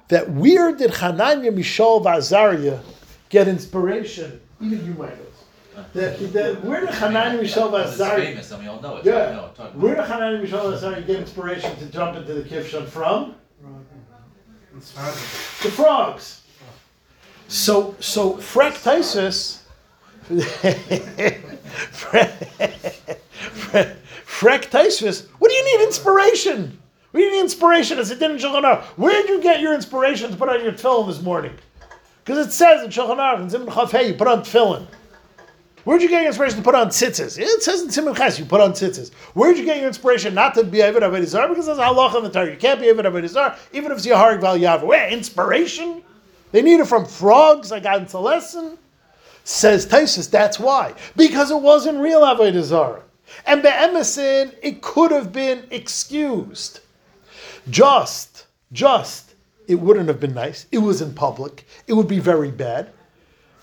that 0.07 0.29
where 0.31 0.73
did 0.73 0.91
Hananiah, 0.95 1.51
Mishael, 1.51 2.01
Vazariah 2.01 2.81
get 3.29 3.47
inspiration? 3.47 4.39
Even 4.61 4.85
you 4.85 4.93
might 4.93 5.17
know. 5.17 5.25
That, 5.93 6.33
that, 6.33 6.63
where 6.63 6.81
did 6.81 6.89
Hananiah, 6.89 7.41
Mishael, 7.41 7.75
It's 7.75 7.97
Vazariah... 7.97 8.25
famous, 8.25 8.51
and 8.51 8.63
we 8.63 8.69
all 8.69 8.81
know 8.81 8.97
it. 8.97 9.05
Yeah. 9.05 9.29
We 9.29 9.35
know 9.35 9.45
it. 9.45 9.55
Talk 9.55 9.59
about 9.59 9.75
Where 9.77 9.95
did 9.95 10.05
Hanan 10.05 10.41
Mishael 10.41 10.71
Azari 10.71 11.05
get 11.05 11.17
inspiration 11.17 11.75
to 11.77 11.85
jump 11.85 12.17
into 12.17 12.33
the 12.33 12.43
Kivshon 12.43 12.87
from? 12.87 13.35
The 15.61 15.71
frogs. 15.71 16.41
So, 17.47 17.95
so 17.99 18.35
Frek 18.35 18.73
Tosfos, 18.73 19.59
what 25.39 25.49
do 25.49 25.55
you 25.55 25.77
need 25.77 25.83
inspiration? 25.85 26.77
You 27.13 27.31
need 27.31 27.39
inspiration 27.39 27.97
as 27.97 28.11
it 28.11 28.19
did 28.19 28.31
in 28.31 28.37
Shulchan 28.37 28.61
Aruch? 28.61 28.83
Where 28.97 29.21
did 29.21 29.29
you 29.29 29.41
get 29.41 29.61
your 29.61 29.73
inspiration 29.73 30.29
to 30.29 30.37
put 30.37 30.49
on 30.49 30.63
your 30.63 30.73
tefillin 30.73 31.07
this 31.07 31.21
morning? 31.21 31.53
Because 32.23 32.45
it 32.45 32.51
says 32.51 32.83
in 32.83 32.91
Shulchan 32.91 33.17
Aruch, 33.17 33.41
in 33.41 33.47
Zimun 33.47 33.71
Chav 33.71 33.89
Hey, 33.89 34.09
you 34.09 34.13
put 34.13 34.27
on 34.27 34.41
tefillin. 34.41 34.85
Where'd 35.85 36.01
you 36.01 36.09
get 36.09 36.21
your 36.21 36.27
inspiration 36.27 36.57
to 36.57 36.63
put 36.63 36.75
on 36.75 36.87
tzitzis? 36.89 37.39
It 37.39 37.63
says 37.63 37.81
in 37.81 37.87
Siman 37.87 38.15
Ches, 38.15 38.37
you 38.37 38.45
put 38.45 38.61
on 38.61 38.73
tzitzis. 38.73 39.13
Where'd 39.33 39.57
you 39.57 39.65
get 39.65 39.77
your 39.77 39.87
inspiration 39.87 40.33
not 40.33 40.53
to 40.55 40.63
be 40.63 40.79
Avodah 40.79 41.25
Zarah? 41.25 41.47
Because 41.47 41.67
there's 41.67 41.77
halacha 41.77 42.15
on 42.15 42.23
the 42.23 42.29
Torah. 42.29 42.51
You 42.51 42.57
can't 42.57 42.79
be 42.79 42.87
Avodah 42.87 43.27
Zarah, 43.27 43.57
even 43.71 43.91
if 43.91 43.99
it's 43.99 44.07
Yaharik 44.07 44.41
Val. 44.41 44.85
Where? 44.85 45.09
Inspiration? 45.09 46.03
They 46.51 46.61
need 46.61 46.79
it 46.79 46.87
from 46.87 47.05
frogs, 47.05 47.71
like 47.71 47.85
on 47.85 48.07
lesson. 48.21 48.77
Says 49.43 49.85
Tosfos, 49.85 50.29
that's 50.29 50.59
why. 50.59 50.93
Because 51.15 51.49
it 51.51 51.61
wasn't 51.61 51.99
real 51.99 52.21
Avodah 52.21 52.61
Zarah. 52.61 53.03
And 53.45 53.61
Be'emesin, 53.61 54.53
it 54.61 54.81
could 54.81 55.11
have 55.11 55.31
been 55.31 55.65
excused. 55.71 56.81
Just, 57.69 58.47
just, 58.71 59.33
it 59.67 59.75
wouldn't 59.75 60.07
have 60.07 60.19
been 60.19 60.33
nice. 60.33 60.65
It 60.71 60.79
was 60.79 61.01
in 61.01 61.13
public. 61.13 61.65
It 61.87 61.93
would 61.93 62.07
be 62.07 62.19
very 62.19 62.51
bad. 62.51 62.91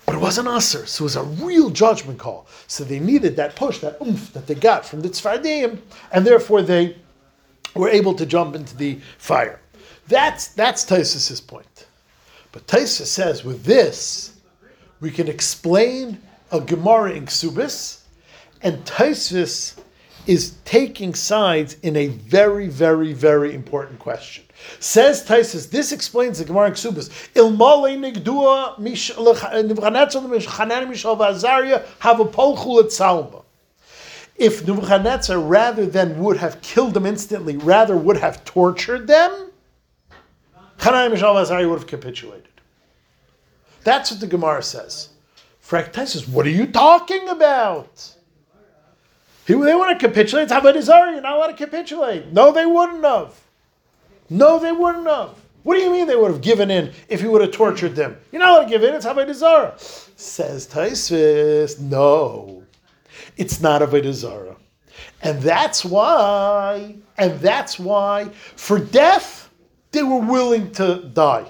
But 0.07 0.15
it 0.15 0.21
wasn't 0.21 0.47
usher, 0.47 0.85
so 0.85 1.01
it 1.01 1.03
was 1.03 1.15
a 1.17 1.23
real 1.23 1.69
judgment 1.69 2.17
call. 2.17 2.47
So 2.67 2.85
they 2.85 2.97
needed 2.97 3.35
that 3.35 3.57
push, 3.57 3.79
that 3.79 4.01
oomph 4.01 4.31
that 4.31 4.47
they 4.47 4.55
got 4.55 4.85
from 4.85 5.01
the 5.01 5.09
Tzfardim, 5.09 5.79
and 6.13 6.25
therefore 6.25 6.61
they 6.61 6.95
were 7.75 7.89
able 7.89 8.13
to 8.15 8.25
jump 8.25 8.55
into 8.55 8.75
the 8.77 8.99
fire. 9.17 9.59
That's 10.07 10.47
that's 10.47 10.85
Tosfos's 10.85 11.41
point. 11.41 11.87
But 12.53 12.65
Tosfos 12.67 13.07
says 13.07 13.43
with 13.43 13.65
this, 13.65 14.37
we 15.01 15.11
can 15.11 15.27
explain 15.27 16.21
a 16.53 16.61
Gemara 16.61 17.11
in 17.11 17.25
Ksubis, 17.25 17.99
and 18.61 18.85
Tosfos 18.85 19.75
is 20.27 20.57
taking 20.65 21.15
sides 21.15 21.77
in 21.81 21.95
a 21.95 22.07
very, 22.07 22.67
very, 22.67 23.13
very 23.13 23.55
important 23.55 23.97
question. 23.99 24.43
Says 24.79 25.25
Tosfos, 25.25 25.69
this 25.69 25.91
explains 25.91 26.39
the 26.39 26.45
Gemara 26.45 26.67
in 26.67 26.73
Ksubis. 26.73 27.09
Ilmale 27.33 27.97
nigdua 27.97 28.77
Vazaria 31.17 31.77
eh, 31.77 31.85
have 31.99 32.19
a 32.19 32.25
polchul 32.25 33.43
If 34.35 34.67
Nebuchadnezzar, 34.67 35.39
rather 35.39 35.85
than 35.85 36.21
would 36.21 36.37
have 36.37 36.61
killed 36.61 36.93
them 36.93 37.05
instantly, 37.05 37.57
rather 37.57 37.95
would 37.95 38.17
have 38.17 38.43
tortured 38.43 39.07
them, 39.07 39.51
Hanan 40.79 41.11
Mishal 41.11 41.69
would 41.69 41.79
have 41.79 41.87
capitulated. 41.87 42.43
That's 43.83 44.11
what 44.11 44.19
the 44.19 44.27
Gemara 44.27 44.61
says. 44.61 45.09
Frank 45.59 45.93
Tosfos, 45.93 46.27
what 46.27 46.45
are 46.45 46.51
you 46.51 46.67
talking 46.67 47.29
about? 47.29 48.16
He, 49.47 49.53
they 49.53 49.75
want 49.75 49.97
to 49.97 50.07
capitulate. 50.07 50.49
You're 50.49 51.21
not 51.21 51.37
allowed 51.37 51.47
to 51.47 51.53
capitulate. 51.53 52.33
No, 52.33 52.51
they 52.51 52.65
wouldn't 52.65 53.03
have. 53.03 53.33
No, 54.29 54.59
they 54.59 54.73
wouldn't 54.73 55.07
have. 55.07 55.39
What 55.63 55.75
do 55.75 55.81
you 55.81 55.89
mean 55.89 56.05
they 56.05 56.17
would 56.17 56.31
have 56.31 56.41
given 56.41 56.69
in 56.69 56.91
if 57.07 57.21
he 57.21 57.27
would 57.27 57.41
have 57.41 57.51
tortured 57.51 57.95
them? 57.95 58.17
You're 58.31 58.41
not 58.41 58.49
allowed 58.49 58.63
to 58.65 58.69
give 58.69 58.83
in. 58.83 58.93
It's 58.93 59.05
Avodah 59.05 59.33
Zarah. 59.33 59.73
Says 59.77 60.67
Tosfos, 60.67 61.79
no, 61.79 62.63
it's 63.37 63.61
not 63.61 63.81
Avodah 63.81 64.11
Zarah. 64.11 64.57
And 65.21 65.41
that's 65.41 65.85
why, 65.85 66.95
and 67.17 67.39
that's 67.39 67.79
why, 67.79 68.25
for 68.55 68.79
death, 68.79 69.49
they 69.91 70.03
were 70.03 70.19
willing 70.19 70.71
to 70.73 71.09
die. 71.13 71.45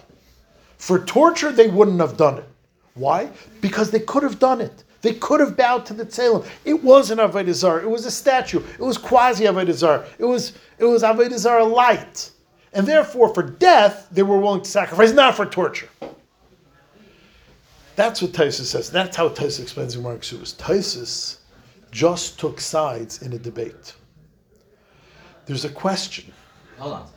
For 0.77 1.00
torture, 1.00 1.51
they 1.51 1.68
wouldn't 1.68 2.00
have 2.00 2.16
done 2.16 2.38
it. 2.38 2.50
Why? 2.94 3.32
Because 3.62 3.89
they 3.89 4.00
could 4.01 4.24
have 4.24 4.38
done 4.38 4.62
it. 4.62 4.84
They 5.07 5.13
could 5.13 5.39
have 5.39 5.55
bowed 5.55 5.85
to 5.85 5.93
the 5.93 6.05
Tzelem. 6.05 6.45
It 6.65 6.83
wasn't 6.83 7.21
Avodah 7.21 7.53
Zarah. 7.53 7.81
It 7.81 7.89
was 7.89 8.05
a 8.05 8.11
statue. 8.11 8.61
It 8.73 8.81
was 8.81 8.97
quasi 8.97 9.45
Avodah 9.45 9.71
Zarah. 9.71 10.05
It 10.19 10.25
was 10.25 10.51
it 10.79 10.83
was 10.83 11.01
Avodah 11.01 11.37
Zarah 11.37 11.63
light, 11.63 12.29
and 12.73 12.85
therefore 12.85 13.33
for 13.33 13.41
death 13.41 14.09
they 14.11 14.21
were 14.21 14.37
willing 14.37 14.63
to 14.63 14.69
sacrifice, 14.69 15.13
not 15.13 15.33
for 15.33 15.45
torture. 15.45 15.87
That's 17.95 18.21
what 18.21 18.33
Tosfos 18.33 18.65
says. 18.65 18.91
That's 18.91 19.15
how 19.15 19.29
Tosfos 19.29 19.61
explains 19.61 19.95
in 19.95 20.03
Mark 20.03 20.23
Subas. 20.23 20.53
Tosfos 20.57 21.37
just 21.89 22.37
took 22.37 22.59
sides 22.59 23.21
in 23.21 23.31
a 23.31 23.37
debate. 23.37 23.95
There's 25.45 25.63
a 25.63 25.69
question. 25.69 26.33
Hold 26.79 26.95
on. 26.95 27.09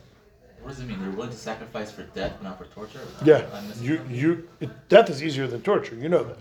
What 0.61 0.69
does 0.69 0.79
it 0.79 0.87
mean? 0.87 1.01
They're 1.01 1.11
willing 1.11 1.31
to 1.31 1.35
sacrifice 1.35 1.91
for 1.91 2.03
death, 2.03 2.35
but 2.37 2.43
not 2.43 2.57
for 2.57 2.67
torture? 2.67 3.01
Yeah, 3.25 3.45
I'm 3.51 3.65
you 3.83 4.01
you 4.09 4.47
it, 4.61 4.69
death 4.87 5.09
is 5.09 5.21
easier 5.21 5.45
than 5.45 5.61
torture. 5.61 5.95
You 5.95 6.07
know 6.07 6.23
that. 6.23 6.37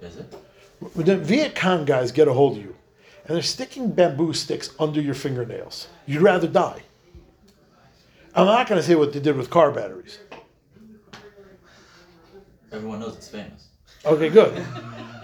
Is 0.00 0.16
it? 0.16 0.34
When 0.92 1.06
the 1.06 1.16
Viet 1.16 1.54
Cong 1.54 1.86
guys 1.86 2.12
get 2.12 2.28
a 2.28 2.32
hold 2.32 2.58
of 2.58 2.62
you, 2.62 2.76
and 3.26 3.34
they're 3.34 3.42
sticking 3.42 3.90
bamboo 3.90 4.34
sticks 4.34 4.74
under 4.78 5.00
your 5.00 5.14
fingernails, 5.14 5.88
you'd 6.04 6.20
rather 6.20 6.46
die. 6.46 6.82
I'm 8.34 8.46
not 8.46 8.68
going 8.68 8.80
to 8.80 8.86
say 8.86 8.94
what 8.94 9.12
they 9.12 9.20
did 9.20 9.36
with 9.36 9.48
car 9.48 9.70
batteries. 9.72 10.18
Everyone 12.70 13.00
knows 13.00 13.16
it's 13.16 13.28
famous. 13.28 13.68
Okay, 14.04 14.28
good. 14.28 14.62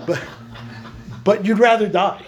But, 0.07 0.23
but 1.25 1.45
you'd 1.45 1.59
rather 1.59 1.89
die. 1.89 2.25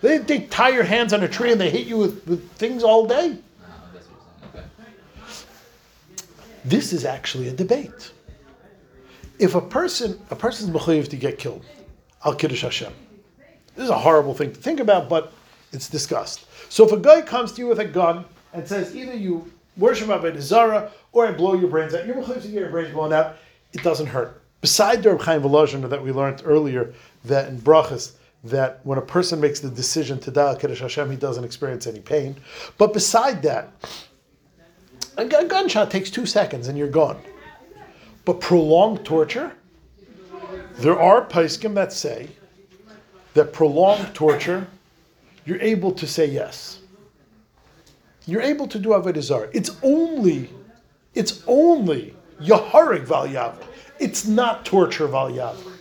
They, 0.00 0.18
they 0.18 0.40
tie 0.40 0.70
your 0.70 0.84
hands 0.84 1.12
on 1.12 1.22
a 1.22 1.28
tree 1.28 1.52
and 1.52 1.60
they 1.60 1.70
hit 1.70 1.86
you 1.86 1.98
with, 1.98 2.26
with 2.26 2.50
things 2.52 2.82
all 2.82 3.06
day. 3.06 3.36
Ah, 3.62 3.84
that's 3.92 4.06
what 4.06 4.20
you're 4.54 4.62
saying. 4.62 4.70
Okay. 5.34 5.44
This 6.64 6.92
is 6.92 7.04
actually 7.04 7.48
a 7.48 7.52
debate. 7.52 8.12
If 9.38 9.54
a 9.54 9.60
person 9.60 10.20
a 10.30 10.36
person's 10.36 10.70
mechayiv 10.70 11.08
to 11.08 11.16
get 11.16 11.38
killed, 11.38 11.64
al 12.24 12.34
kiddush 12.34 12.62
Hashem. 12.62 12.92
This 13.74 13.84
is 13.84 13.90
a 13.90 13.98
horrible 13.98 14.34
thing 14.34 14.52
to 14.52 14.58
think 14.58 14.80
about, 14.80 15.08
but 15.08 15.32
it's 15.72 15.88
discussed. 15.88 16.46
So 16.70 16.84
if 16.84 16.92
a 16.92 16.96
guy 16.96 17.22
comes 17.22 17.52
to 17.52 17.60
you 17.60 17.68
with 17.68 17.78
a 17.78 17.84
gun 17.84 18.24
and 18.52 18.66
says 18.66 18.94
either 18.96 19.14
you 19.14 19.50
worship 19.76 20.08
Avodah 20.08 20.40
Zarah 20.40 20.90
or 21.12 21.26
I 21.26 21.32
blow 21.32 21.54
your 21.54 21.68
brains 21.68 21.94
out, 21.94 22.06
you're 22.06 22.16
mechayiv 22.16 22.42
to 22.42 22.48
get 22.48 22.60
your 22.60 22.70
brains 22.70 22.92
blown 22.92 23.12
out. 23.12 23.36
It 23.72 23.82
doesn't 23.82 24.06
hurt. 24.06 24.42
Beside 24.60 25.02
the 25.02 25.10
Reb 25.10 25.20
Chaim 25.20 25.42
Volozhin 25.42 25.88
that 25.88 26.02
we 26.02 26.10
learned 26.10 26.42
earlier 26.44 26.92
that 27.24 27.48
in 27.48 27.60
brachas 27.60 28.12
that 28.44 28.80
when 28.84 28.98
a 28.98 29.02
person 29.02 29.40
makes 29.40 29.60
the 29.60 29.70
decision 29.70 30.18
to 30.20 30.30
die 30.30 30.54
kiddush 30.56 30.80
Hashem, 30.80 31.10
he 31.10 31.16
doesn't 31.16 31.44
experience 31.44 31.86
any 31.86 32.00
pain. 32.00 32.36
But 32.76 32.92
beside 32.92 33.42
that, 33.42 33.70
a 35.16 35.24
gunshot 35.26 35.90
takes 35.90 36.10
two 36.10 36.26
seconds 36.26 36.68
and 36.68 36.78
you're 36.78 36.88
gone. 36.88 37.20
But 38.24 38.40
prolonged 38.40 39.04
torture, 39.04 39.52
there 40.78 40.98
are 40.98 41.24
paiskim 41.24 41.74
that 41.74 41.92
say 41.92 42.28
that 43.34 43.52
prolonged 43.52 44.14
torture, 44.14 44.66
you're 45.44 45.60
able 45.60 45.92
to 45.92 46.06
say 46.06 46.26
yes. 46.26 46.80
You're 48.26 48.42
able 48.42 48.68
to 48.68 48.78
do 48.78 48.90
avodah 48.90 49.22
zarah. 49.22 49.48
It's 49.52 49.76
only, 49.82 50.50
it's 51.14 51.42
only 51.46 52.14
yaharig 52.40 53.04
val. 53.04 53.58
It's 53.98 54.26
not 54.26 54.64
torture 54.64 55.06
val 55.06 55.30
yaver. 55.30 55.72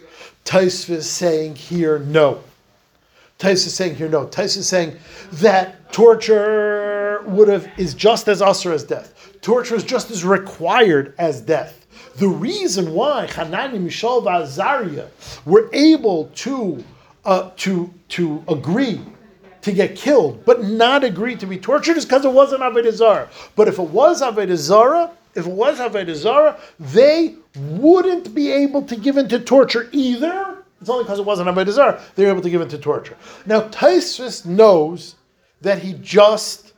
Tosfos 0.45 0.89
is 0.89 1.09
saying 1.09 1.55
here 1.55 1.99
no. 1.99 2.41
Tais 3.37 3.51
is 3.51 3.73
saying 3.73 3.95
here 3.95 4.09
no. 4.09 4.25
Tais 4.27 4.55
is 4.55 4.67
saying 4.67 4.97
that 5.33 5.91
torture 5.91 7.21
would 7.25 7.49
have 7.49 7.69
is 7.77 7.93
just 7.93 8.27
as 8.27 8.41
usher 8.41 8.71
as 8.71 8.83
death. 8.83 9.33
Torture 9.41 9.75
is 9.75 9.83
just 9.83 10.09
as 10.09 10.23
required 10.23 11.13
as 11.17 11.41
death. 11.41 11.85
The 12.17 12.27
reason 12.27 12.93
why 12.93 13.27
Hanani, 13.27 13.79
Mishael, 13.79 14.27
and 14.27 14.43
Azariah 14.43 15.07
were 15.45 15.69
able 15.73 16.31
to 16.35 16.83
uh, 17.25 17.51
to 17.57 17.93
to 18.09 18.43
agree 18.47 19.01
to 19.61 19.71
get 19.73 19.95
killed, 19.95 20.45
but 20.45 20.63
not 20.63 21.03
agree 21.03 21.35
to 21.35 21.45
be 21.45 21.57
tortured, 21.57 21.97
is 21.97 22.05
because 22.05 22.23
it 22.23 22.31
wasn't 22.31 22.61
Avodah. 22.61 23.27
But 23.55 23.67
if 23.67 23.79
it 23.79 23.89
was 23.89 24.21
Avodah 24.21 25.11
if 25.35 25.45
it 25.45 25.51
was 25.51 25.79
Avodah 25.79 26.59
they 26.79 27.35
wouldn't 27.55 28.33
be 28.33 28.51
able 28.51 28.81
to 28.83 28.95
give 28.95 29.17
in 29.17 29.27
to 29.29 29.39
torture 29.39 29.89
either. 29.91 30.63
It's 30.79 30.89
only 30.89 31.03
because 31.03 31.19
it 31.19 31.25
wasn't 31.25 31.49
Avodah 31.49 32.01
they 32.15 32.23
were 32.23 32.31
able 32.31 32.41
to 32.41 32.49
give 32.49 32.61
in 32.61 32.69
to 32.69 32.77
torture. 32.77 33.17
Now 33.45 33.61
Tosfos 33.61 34.45
knows 34.45 35.15
that 35.61 35.79
he 35.79 35.93
just 35.93 36.73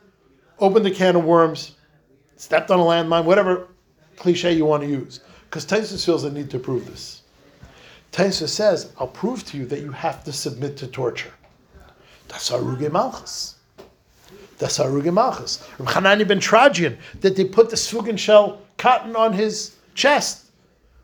opened 0.58 0.84
the 0.84 0.90
can 0.90 1.16
of 1.16 1.24
worms, 1.24 1.76
stepped 2.36 2.70
on 2.70 2.80
a 2.80 2.82
landmine, 2.82 3.24
whatever 3.24 3.68
cliche 4.20 4.52
you 4.52 4.64
want 4.64 4.82
to 4.84 4.88
use, 4.88 5.20
because 5.48 5.66
Tosfos 5.66 6.04
feels 6.04 6.22
the 6.22 6.30
need 6.30 6.50
to 6.50 6.58
prove 6.58 6.86
this. 6.86 7.22
Tosfos 8.12 8.50
says, 8.50 8.92
"I'll 8.98 9.08
prove 9.08 9.44
to 9.46 9.56
you 9.56 9.66
that 9.66 9.80
you 9.80 9.90
have 9.90 10.22
to 10.24 10.32
submit 10.32 10.76
to 10.76 10.86
torture." 10.86 11.32
Das 12.28 12.50
Aruge 12.50 12.92
Malchus. 12.92 13.56
Das 14.58 14.78
Aruge 14.78 15.12
Malchus. 15.12 15.64
Reb 15.78 15.88
Hanani 15.88 16.24
ben 16.24 16.38
Teradyon, 16.38 16.96
that 17.22 17.34
they 17.34 17.44
put 17.44 17.70
the 17.70 17.76
Sfugen 17.76 18.18
shell 18.18 18.60
cotton 18.78 19.16
on 19.16 19.32
his 19.32 19.76
chest 19.94 20.46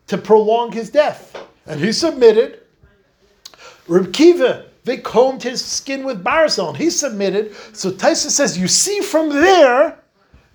to 0.07 0.17
prolong 0.17 0.71
his 0.71 0.89
death. 0.89 1.35
And 1.65 1.81
he 1.81 1.91
submitted. 1.91 2.61
Reb 3.87 4.13
Kiva, 4.13 4.65
they 4.83 4.97
combed 4.97 5.43
his 5.43 5.63
skin 5.63 6.05
with 6.05 6.23
and 6.69 6.77
he 6.77 6.89
submitted. 6.89 7.55
So 7.73 7.91
Tosfos 7.91 8.31
says, 8.31 8.57
you 8.57 8.67
see 8.67 9.01
from 9.01 9.29
there 9.29 9.99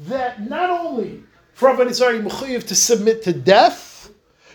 that 0.00 0.49
not 0.49 0.71
only 0.71 1.23
from 1.52 1.80
an 1.80 1.88
Israel 1.88 2.14
you're 2.14 2.23
to 2.66 2.75
submit 2.75 3.23
to 3.25 3.32
death, 3.32 4.11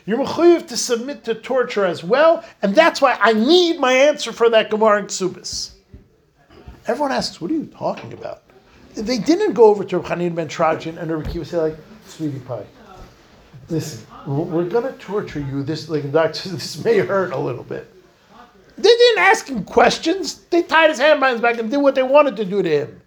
you're 0.06 0.26
to 0.68 0.78
submit 0.78 1.24
to 1.26 1.36
torture 1.36 1.86
as 1.86 2.04
well, 2.04 2.44
and 2.62 2.74
that's 2.74 3.02
why 3.02 3.18
I 3.20 3.34
need 3.34 3.80
my 3.80 3.94
answer 3.94 4.32
for 4.32 4.50
that 4.50 4.70
Gemara 4.70 5.00
in 5.00 5.06
Ksubis. 5.08 5.72
Everyone 6.88 7.12
asks, 7.12 7.42
what 7.42 7.52
are 7.52 7.56
you 7.56 7.66
talking 7.66 8.14
about? 8.14 8.44
They 8.96 9.18
didn't 9.18 9.54
go 9.54 9.66
over 9.66 9.84
to 9.84 10.00
Reb 10.00 10.08
Chanin 10.08 10.34
ben 10.34 10.48
Teradyon 10.48 10.98
and 10.98 11.12
Reb 11.12 11.30
Kiva 11.30 11.46
say 11.46 11.58
like, 11.58 11.76
sweetie 12.06 12.40
pie, 12.40 12.66
listen, 13.70 14.08
we're 14.26 14.68
going 14.68 14.92
to 14.92 14.98
torture 15.00 15.40
you. 15.40 15.64
This, 15.64 15.90
like 15.90 16.12
doctor 16.14 16.50
this 16.50 16.84
may 16.84 17.00
hurt 17.00 17.34
a 17.34 17.38
little 17.38 17.64
bit. 17.64 17.94
They 18.78 18.90
didn't 18.90 19.20
ask 19.20 19.48
him 19.48 19.64
questions. 19.64 20.42
They 20.50 20.64
tied 20.64 20.90
his 20.90 21.00
handbands 21.00 21.42
back 21.42 21.58
and 21.58 21.70
did 21.70 21.78
what 21.78 21.96
they 21.96 22.04
wanted 22.04 22.38
to 22.38 22.46
do 22.46 22.62
to 22.62 22.70
him. 22.70 23.02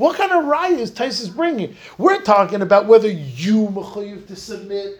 What 0.00 0.16
kind 0.16 0.32
of 0.32 0.44
raya 0.44 0.78
is 0.78 0.90
Tosfos 0.90 1.36
bringing? 1.36 1.76
We're 1.98 2.22
talking 2.22 2.62
about 2.62 2.86
whether 2.86 3.10
you 3.10 3.66
mechuyev 3.66 4.26
to 4.28 4.34
submit, 4.34 4.98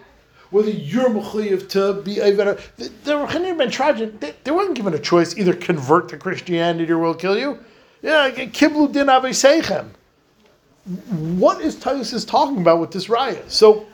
whether 0.50 0.68
you're 0.68 1.08
mechuyev 1.08 1.70
to 1.70 2.02
be 2.02 2.18
a. 2.18 2.30
The, 2.34 2.60
the 3.04 3.12
Rechanim 3.12 3.56
ben 3.56 3.70
Teradyon, 3.70 4.20
they, 4.20 4.34
they 4.44 4.50
weren't 4.50 4.74
given 4.74 4.92
a 4.92 4.98
choice: 4.98 5.38
either 5.38 5.54
convert 5.54 6.10
to 6.10 6.18
Christianity 6.18 6.92
or 6.92 6.98
we'll 6.98 7.14
kill 7.14 7.38
you. 7.38 7.58
Yeah, 8.02 8.30
kiblu 8.30 8.92
din 8.92 9.06
aviseichem. 9.06 9.88
What 11.38 11.62
is 11.62 11.76
Tosfos 11.76 12.28
talking 12.28 12.60
about 12.60 12.78
with 12.78 12.90
this 12.90 13.06
raya? 13.06 13.48
So 13.48 13.86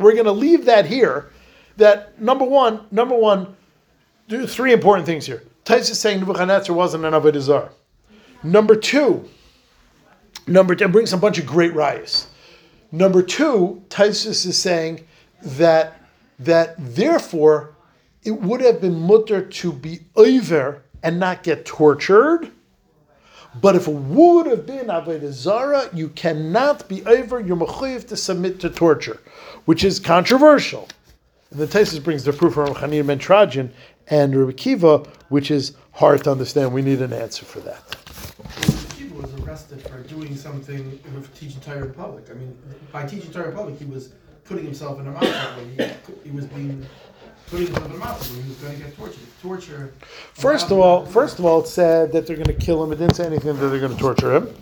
we're 0.00 0.14
going 0.14 0.24
to 0.24 0.32
leave 0.32 0.64
that 0.64 0.84
here. 0.84 1.30
That 1.76 2.20
number 2.20 2.44
one, 2.44 2.80
number 2.90 3.14
one, 3.14 3.54
three 4.48 4.72
important 4.72 5.06
things 5.06 5.26
here. 5.26 5.44
Tosfos 5.64 5.94
saying 5.94 6.18
Nebuchadnezzar 6.18 6.74
wasn't 6.74 7.04
an 7.04 7.12
Avodah. 7.12 7.70
Number 8.42 8.74
two, 8.74 9.28
number 10.46 10.74
two, 10.74 10.88
brings 10.88 11.12
a 11.12 11.16
bunch 11.16 11.38
of 11.38 11.46
great 11.46 11.74
riots. 11.74 12.28
Number 12.92 13.22
two, 13.22 13.82
Tosfos 13.88 14.46
is 14.46 14.60
saying 14.60 15.06
that 15.42 16.00
that 16.38 16.74
therefore 16.78 17.74
it 18.22 18.32
would 18.32 18.60
have 18.60 18.80
been 18.80 19.00
mutter 19.00 19.42
to 19.42 19.72
be 19.72 20.00
over 20.16 20.82
and 21.02 21.20
not 21.20 21.42
get 21.42 21.64
tortured. 21.64 22.50
But 23.60 23.76
if 23.76 23.86
it 23.86 23.94
would 23.94 24.46
have 24.46 24.66
been 24.66 24.86
Avodah 24.86 25.30
Zarah, 25.30 25.88
you 25.92 26.08
cannot 26.08 26.88
be 26.88 27.04
over. 27.04 27.38
You're 27.38 27.56
mechuyev 27.56 28.08
to 28.08 28.16
submit 28.16 28.58
to 28.60 28.70
torture, 28.70 29.20
which 29.64 29.84
is 29.84 30.00
controversial. 30.00 30.88
And 31.50 31.60
the 31.60 31.66
Tosfos 31.66 32.02
brings 32.02 32.24
the 32.24 32.32
proof 32.32 32.54
from 32.54 32.74
Chanir 32.74 33.06
ben 33.06 33.18
Teradyon 33.18 33.70
and 34.08 34.34
Rabbi 34.34 34.52
Kiva, 34.52 34.98
which 35.28 35.50
is 35.50 35.76
hard 35.92 36.24
to 36.24 36.32
understand. 36.32 36.72
We 36.72 36.82
need 36.82 37.00
an 37.00 37.12
answer 37.12 37.44
for 37.44 37.60
that. 37.60 38.03
Arrested 39.54 39.82
for 39.82 40.00
doing 40.00 40.34
something 40.34 40.98
with 41.14 41.32
teaching 41.38 41.60
Torah 41.60 41.84
in 41.84 41.94
public. 41.94 42.28
I 42.28 42.34
mean, 42.34 42.58
by 42.90 43.06
teaching 43.06 43.30
Torah 43.30 43.50
in 43.50 43.54
public, 43.54 43.78
he 43.78 43.84
was 43.84 44.12
putting 44.42 44.64
himself 44.64 44.98
in 44.98 45.06
a 45.06 45.12
when 45.12 45.78
he, 45.78 46.28
he 46.28 46.34
was 46.34 46.46
being 46.46 46.84
putting 47.46 47.66
himself 47.66 47.84
in 47.84 47.92
a 47.92 48.04
when 48.04 48.42
he 48.42 48.48
was 48.48 48.58
going 48.58 48.76
to 48.76 48.82
get 48.82 48.96
tortured. 48.96 49.40
Torture. 49.40 49.94
First 50.32 50.72
of 50.72 50.78
all, 50.78 51.06
first 51.06 51.38
of 51.38 51.44
all, 51.44 51.60
it 51.60 51.68
said 51.68 52.10
that 52.10 52.26
they're 52.26 52.34
going 52.34 52.48
to 52.48 52.52
kill 52.52 52.82
him. 52.82 52.90
It 52.90 52.96
didn't 52.96 53.14
say 53.14 53.26
anything 53.26 53.56
that 53.56 53.68
they're 53.68 53.78
going 53.78 53.94
to 53.94 54.00
torture 54.00 54.34
him. 54.34 54.52